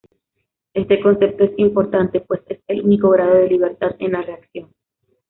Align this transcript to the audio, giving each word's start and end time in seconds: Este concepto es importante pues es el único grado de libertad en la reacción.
Este 0.73 0.99
concepto 0.99 1.43
es 1.43 1.51
importante 1.57 2.21
pues 2.21 2.41
es 2.47 2.59
el 2.65 2.81
único 2.83 3.11
grado 3.11 3.35
de 3.35 3.47
libertad 3.49 3.91
en 3.99 4.13
la 4.13 4.23
reacción. 4.23 4.73